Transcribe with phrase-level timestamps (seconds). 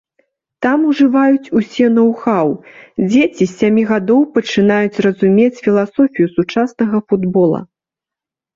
[0.65, 2.47] Там ужываюць усе ноў-хаў,
[3.11, 7.59] дзеці з сямі гадоў пачынаюць разумець філасофію сучаснага футбола.